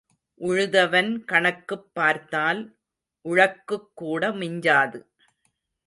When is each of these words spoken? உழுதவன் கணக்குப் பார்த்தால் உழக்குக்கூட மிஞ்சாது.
உழுதவன் 0.41 1.23
கணக்குப் 1.25 1.85
பார்த்தால் 1.93 2.61
உழக்குக்கூட 3.25 4.33
மிஞ்சாது. 4.33 4.99